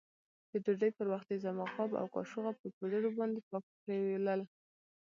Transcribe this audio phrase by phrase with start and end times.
[0.51, 4.41] د ډوډۍ پر وخت يې زما غاب او کاشوغه په پوډرو باندې پاک پرېولل.